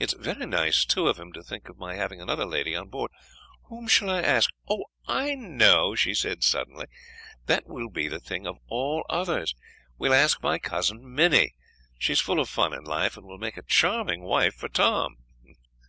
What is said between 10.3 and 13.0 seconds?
my cousin Minnie; she is full of fun and